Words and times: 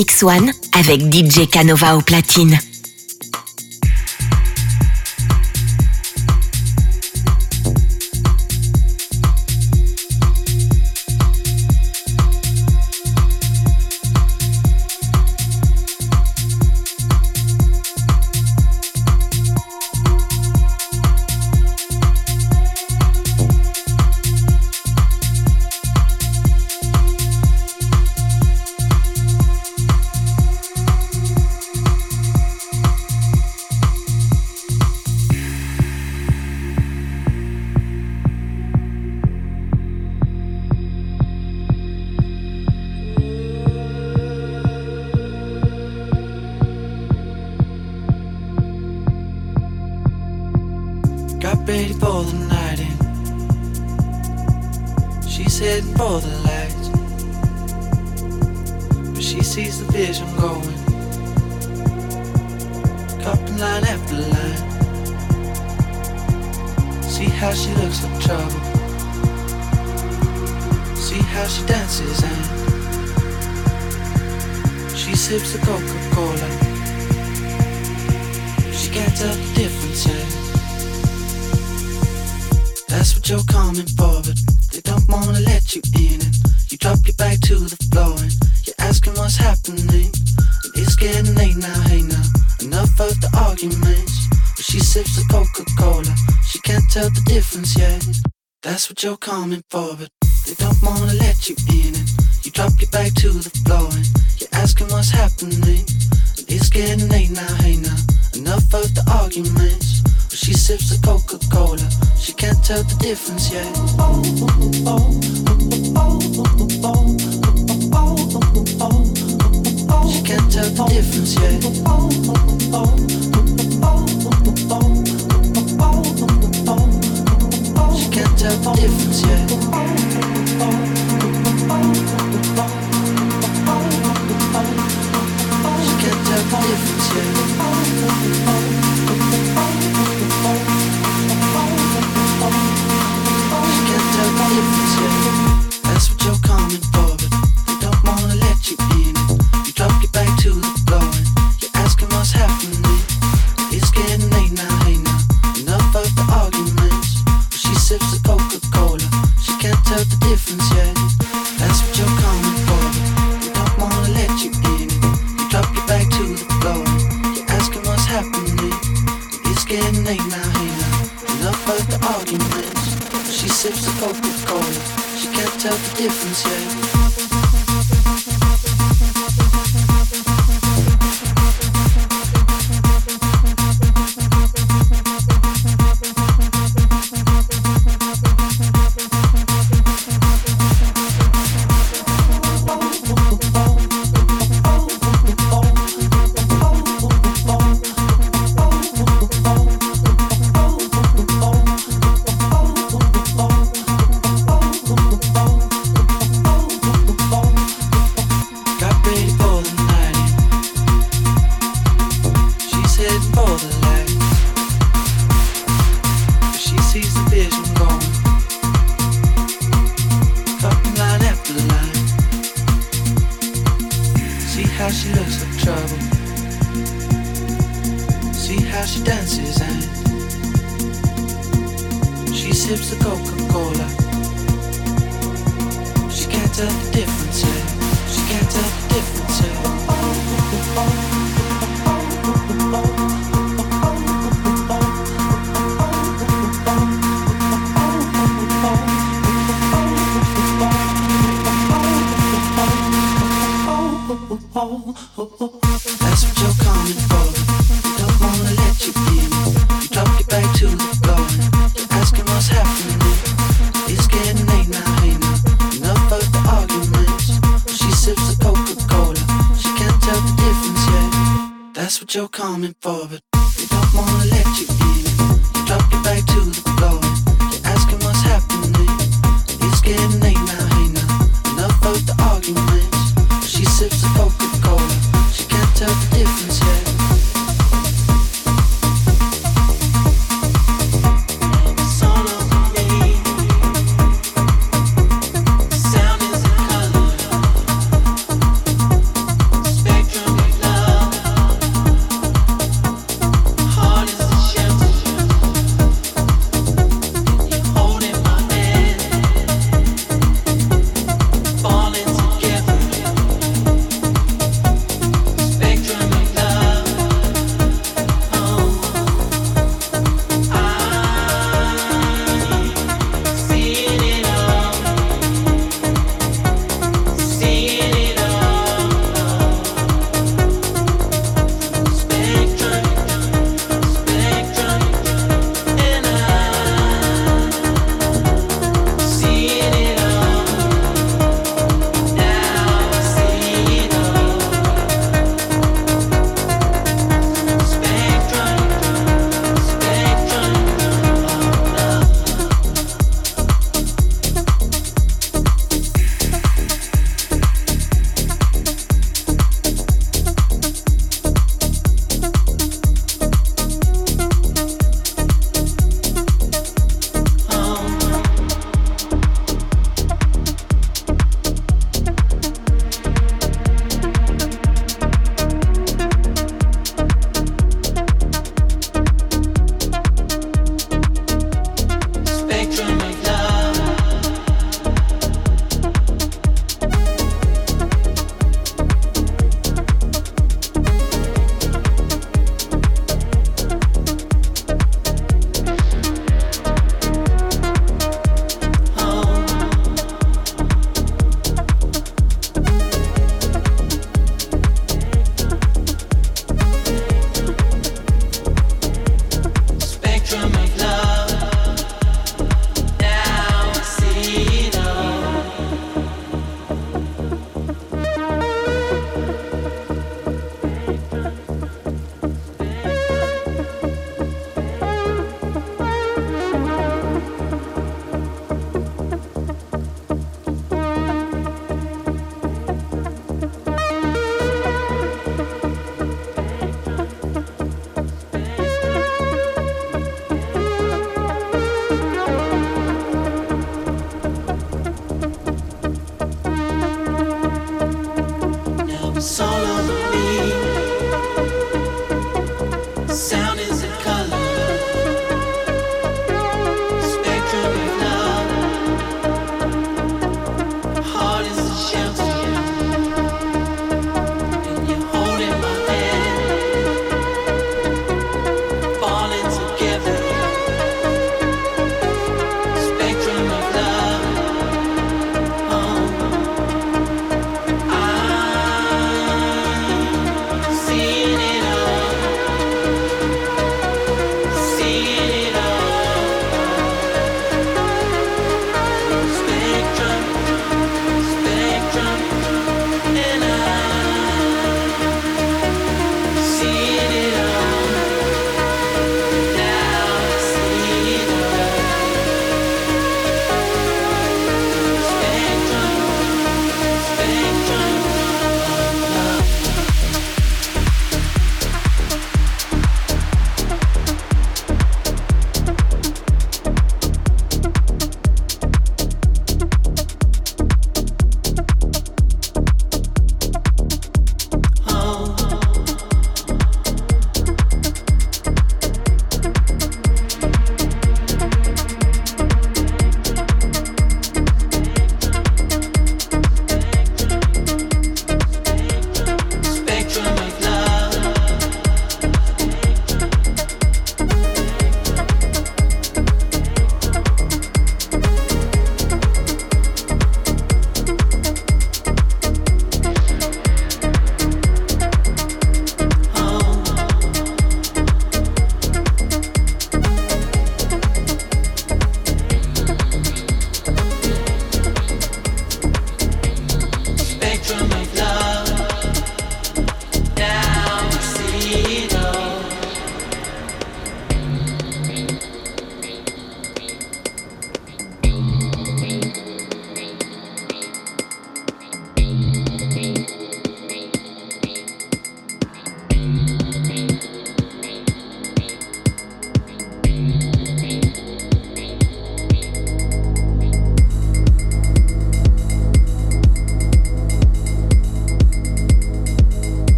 Mix 0.00 0.22
One 0.22 0.50
avec 0.72 1.12
DJ 1.12 1.46
Canova 1.46 1.94
au 1.94 2.00
platine. 2.00 2.58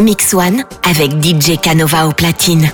Mix 0.00 0.34
One 0.34 0.64
avec 0.82 1.12
DJ 1.22 1.58
Canova 1.60 2.06
au 2.06 2.12
platine. 2.12 2.70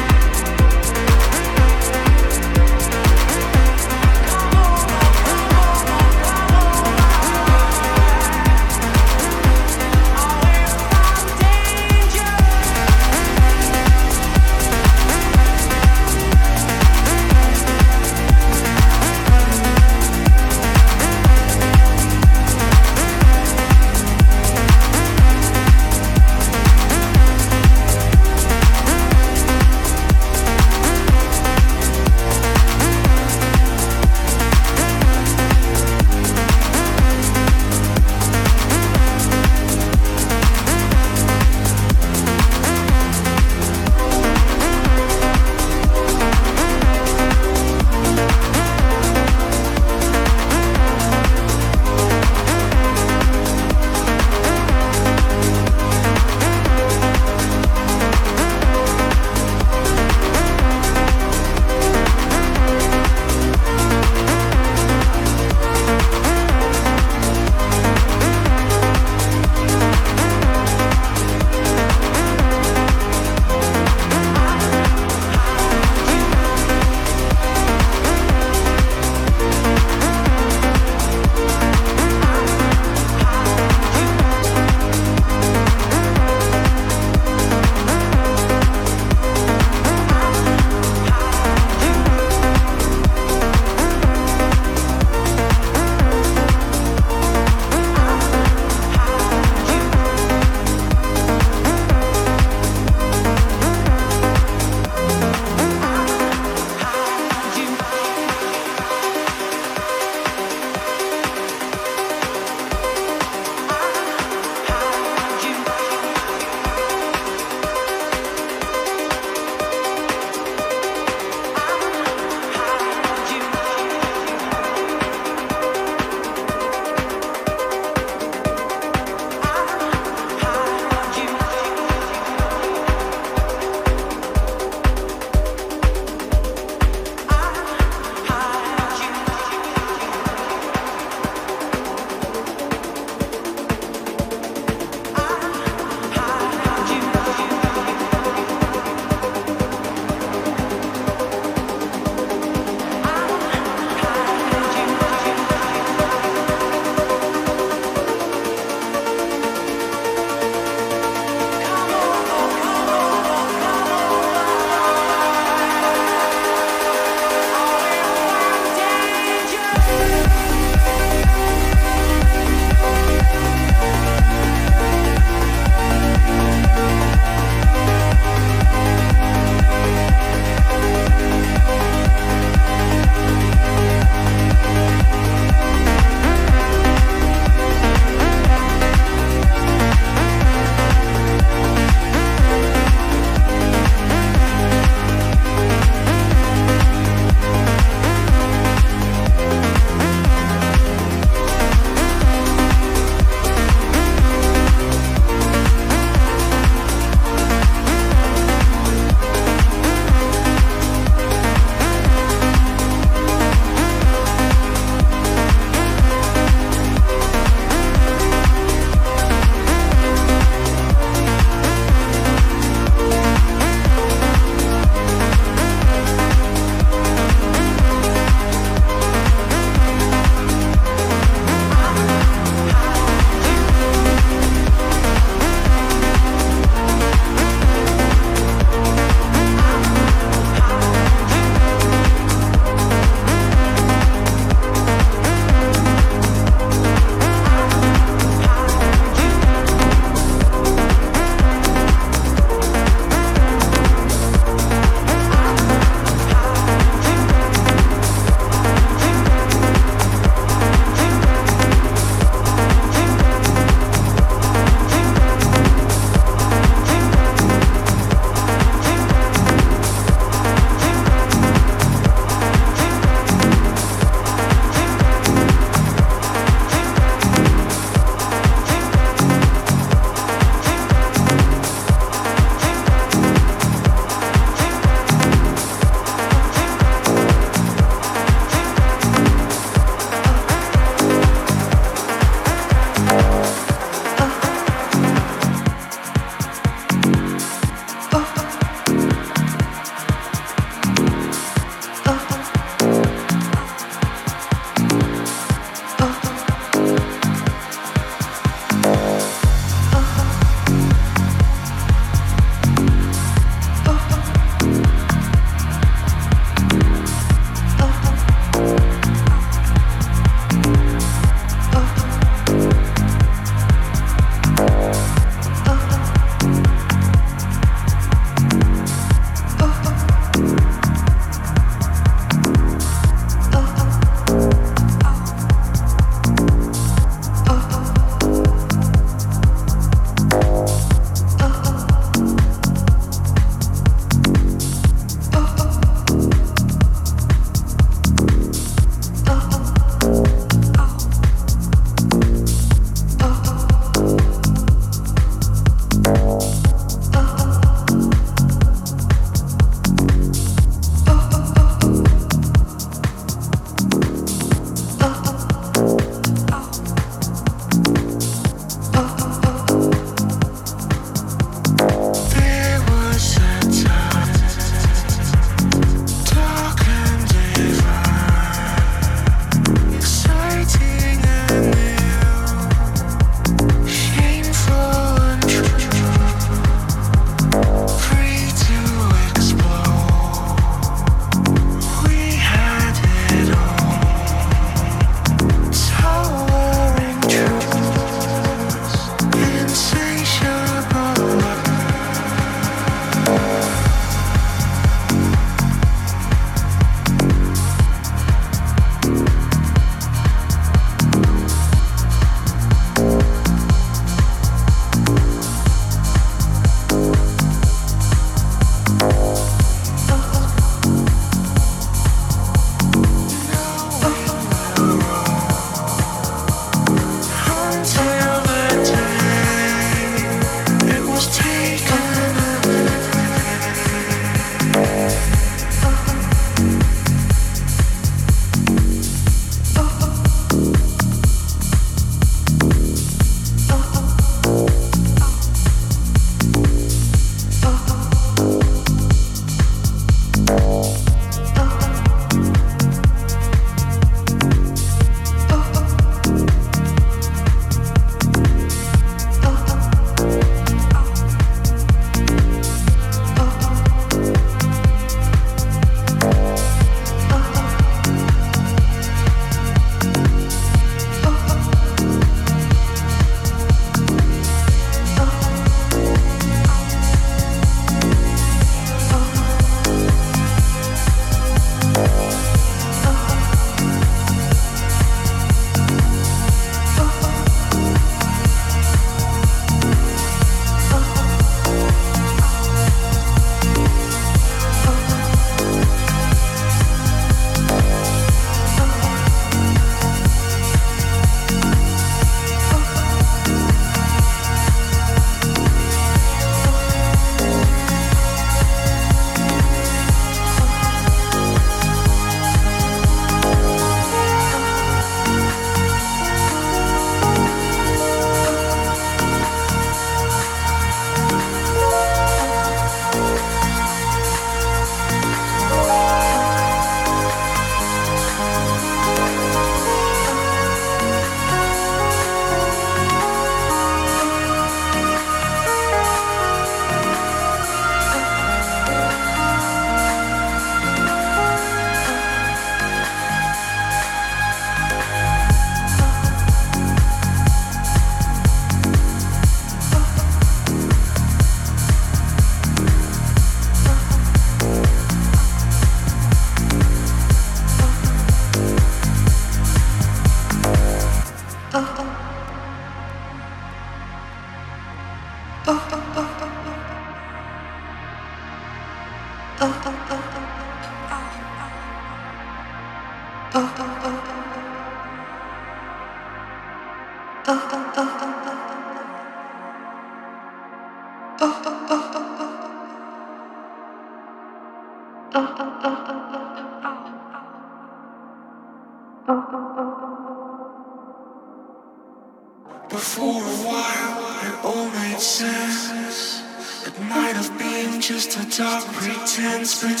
It's 599.61 599.79
breaks 599.79 600.00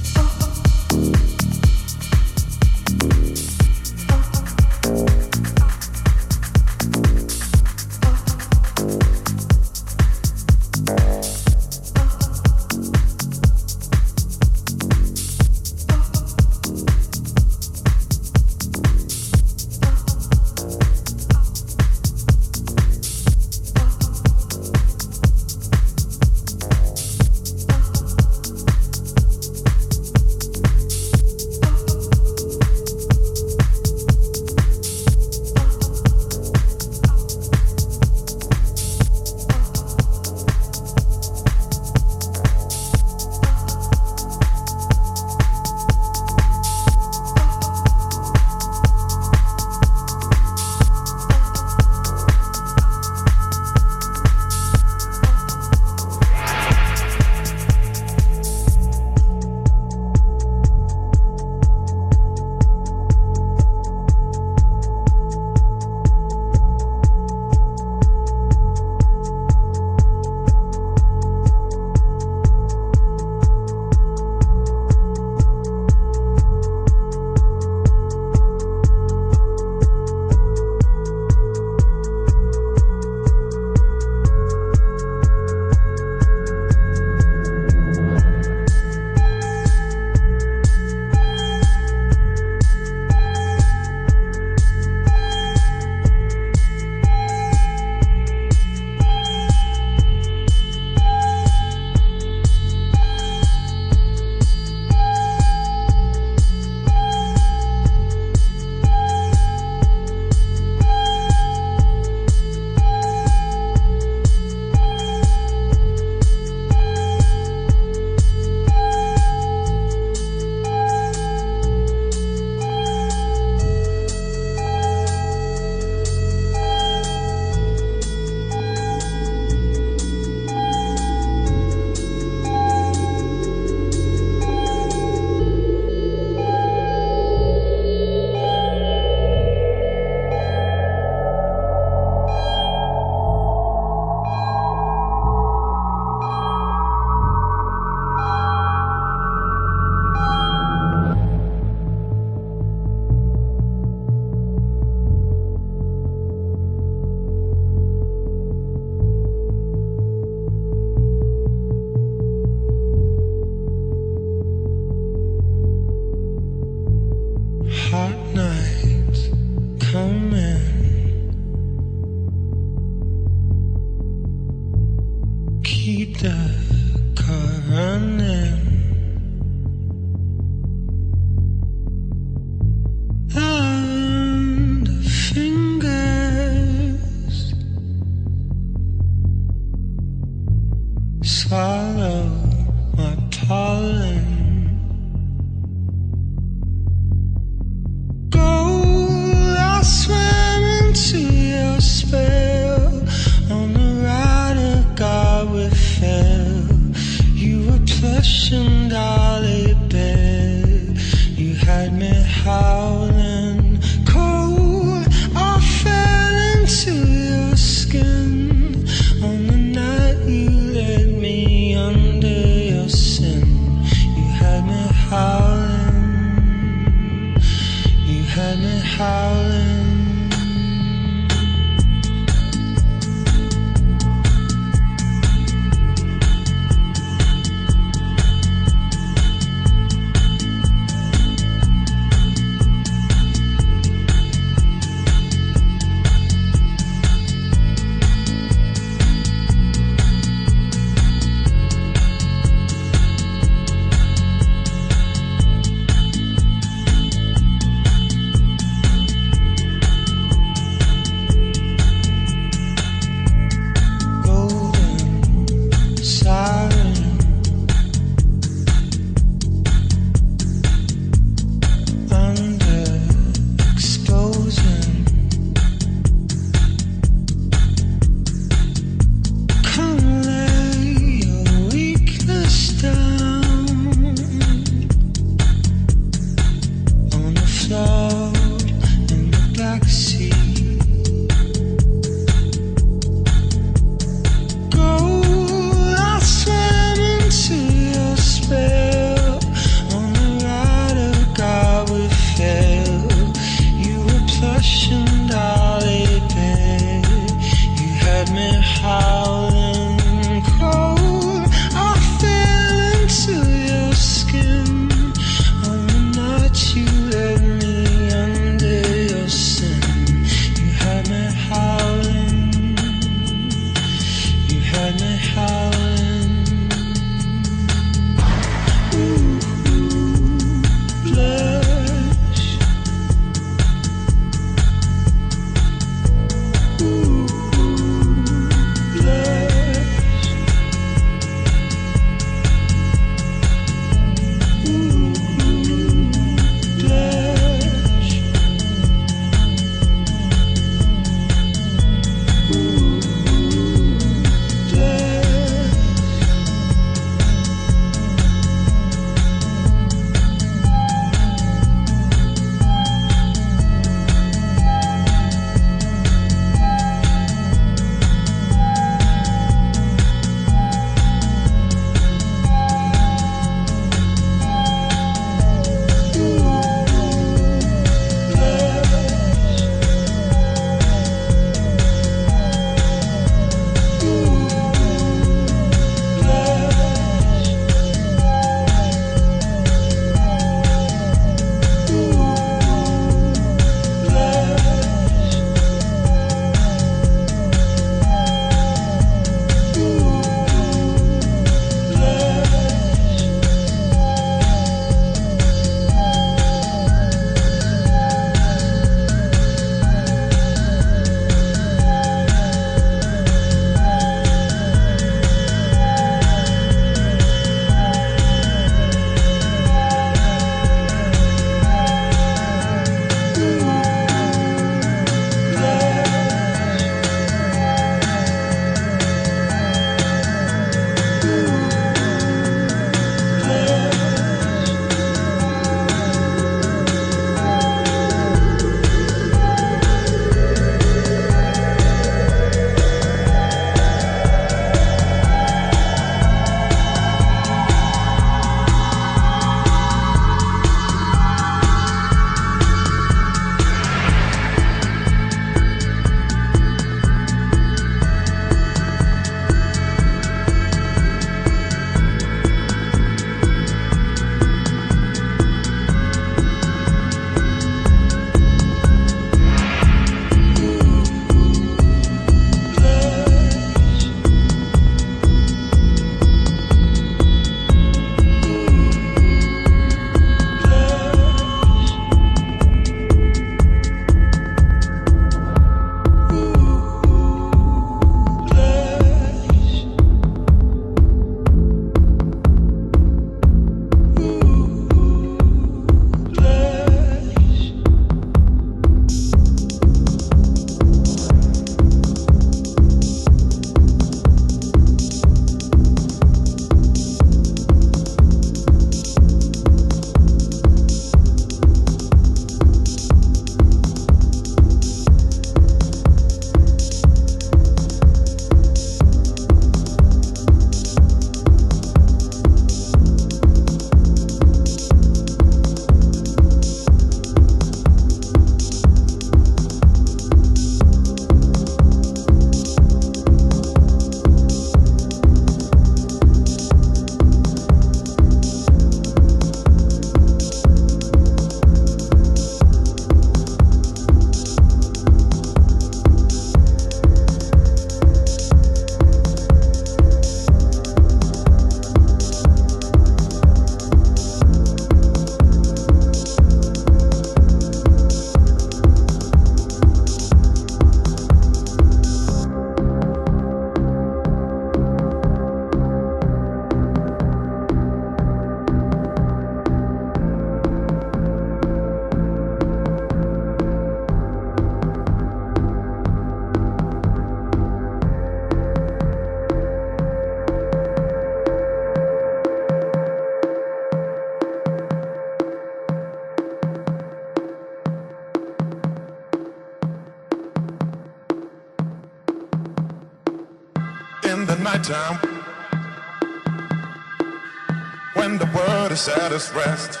just 599.38 599.54
rest, 599.54 600.00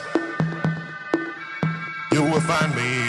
you 2.10 2.24
will 2.24 2.40
find 2.40 2.74
me 2.74 3.08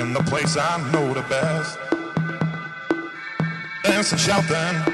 in 0.00 0.14
the 0.14 0.22
place 0.24 0.56
I 0.56 0.78
know 0.92 1.12
the 1.12 1.20
best. 1.28 1.78
Dancing, 3.84 4.16
shouting. 4.16 4.87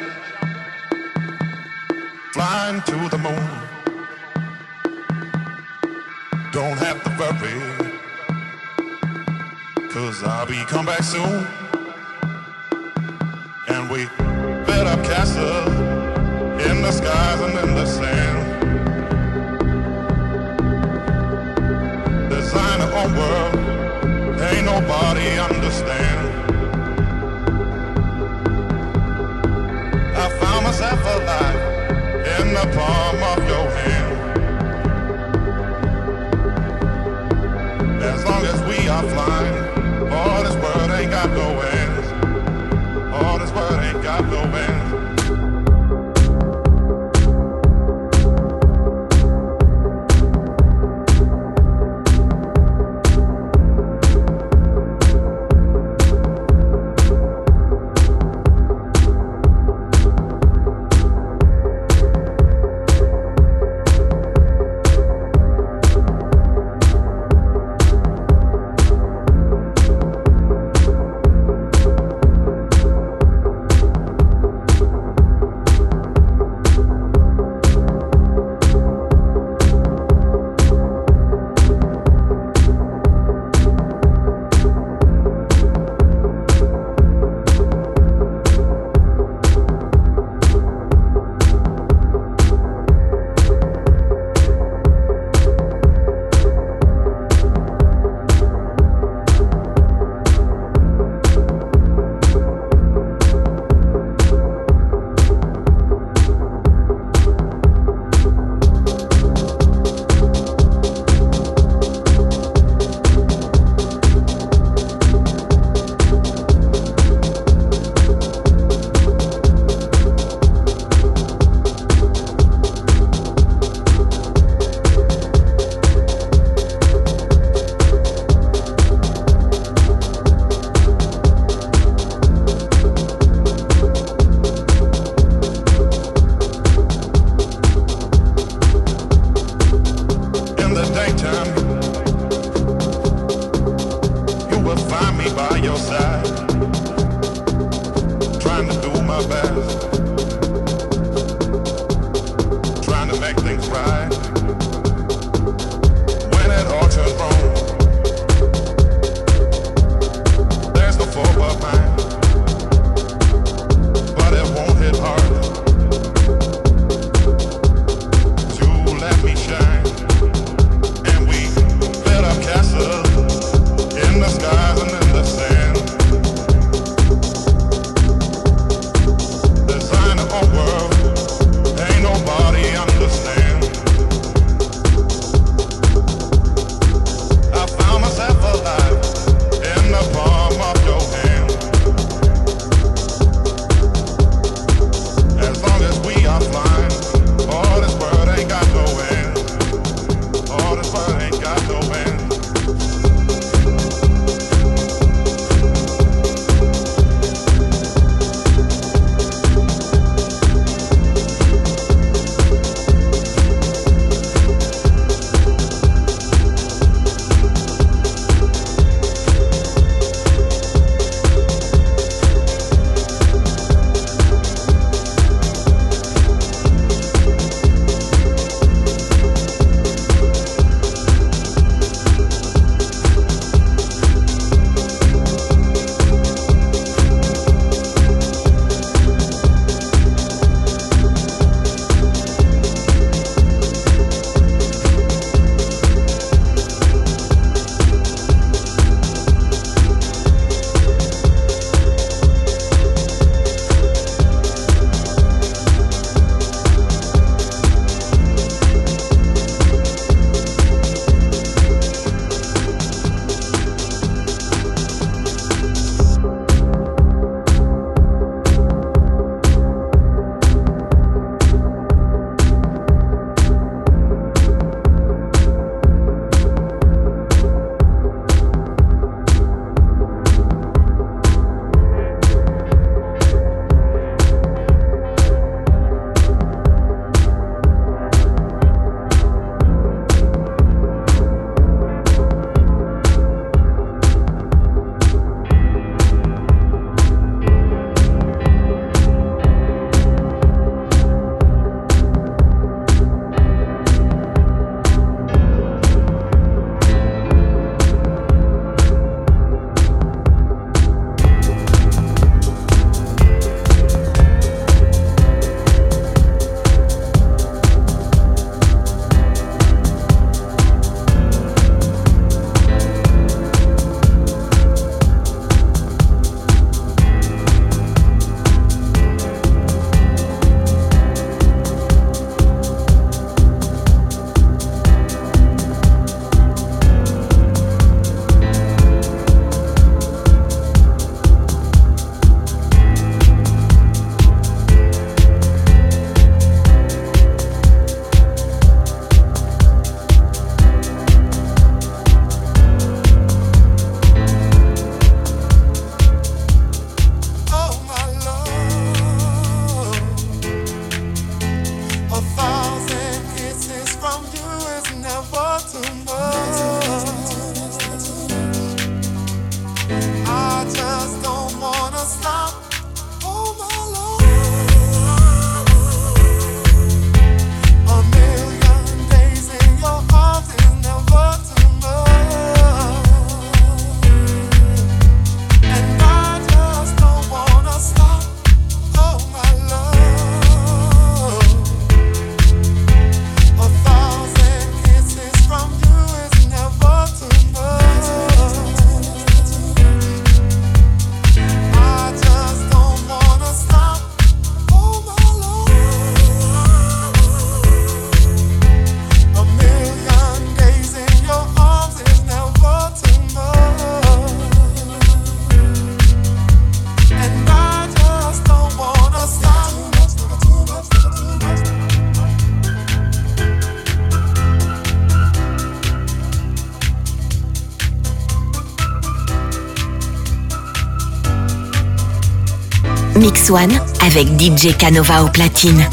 Mix 433.35 433.51
One 433.51 433.81
avec 434.01 434.29
DJ 434.41 434.77
Canova 434.77 435.25
au 435.25 435.29
platine. 435.29 435.85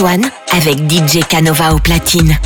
One 0.00 0.30
avec 0.52 0.90
DJ 0.90 1.20
Canova 1.28 1.74
au 1.74 1.78
platine. 1.78 2.38